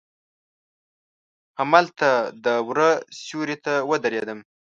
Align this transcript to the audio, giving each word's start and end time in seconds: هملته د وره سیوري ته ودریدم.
هملته 1.59 2.09
د 2.43 2.45
وره 2.67 2.91
سیوري 3.21 3.57
ته 3.65 3.73
ودریدم. 3.89 4.39